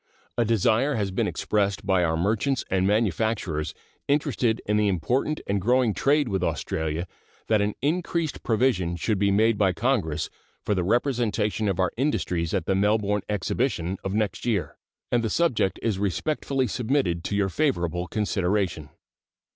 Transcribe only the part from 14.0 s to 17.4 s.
of next year, and the subject is respectfully submitted to